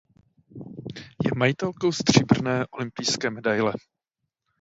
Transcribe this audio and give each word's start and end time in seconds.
Je 1.25 1.31
majitelkou 1.35 1.91
stříbrné 1.91 2.65
olympijské 2.71 3.29
medaile. 3.29 3.73